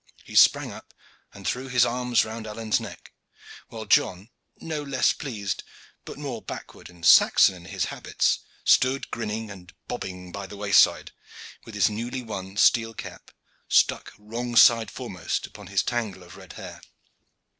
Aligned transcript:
He 0.23 0.35
sprang 0.35 0.71
up 0.71 0.95
and 1.31 1.47
threw 1.47 1.67
his 1.67 1.85
arms 1.85 2.25
round 2.25 2.47
Alleyne's 2.47 2.79
neck, 2.79 3.13
while 3.67 3.85
John, 3.85 4.31
no 4.59 4.81
less 4.81 5.13
pleased, 5.13 5.63
but 6.05 6.17
more 6.17 6.41
backward 6.41 6.89
and 6.89 7.05
Saxon 7.05 7.53
in 7.53 7.65
his 7.65 7.85
habits, 7.93 8.39
stood 8.65 9.11
grinning 9.11 9.51
and 9.51 9.71
bobbing 9.87 10.31
by 10.31 10.47
the 10.47 10.57
wayside, 10.57 11.11
with 11.65 11.75
his 11.75 11.87
newly 11.87 12.23
won 12.23 12.57
steel 12.57 12.95
cap 12.95 13.29
stuck 13.67 14.11
wrong 14.17 14.55
side 14.55 14.89
foremost 14.89 15.45
upon 15.45 15.67
his 15.67 15.83
tangle 15.83 16.23
of 16.23 16.35
red 16.35 16.53
hair. 16.53 16.81